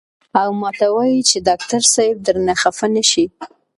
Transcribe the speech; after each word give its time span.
او 0.41 0.49
ماته 0.61 0.87
وائي 0.95 1.19
چې 1.29 1.37
ډاکټر 1.47 1.81
صېب 1.93 2.17
درنه 2.27 2.53
خفه 2.61 2.87
نشي" 2.95 3.25
ـ 3.33 3.35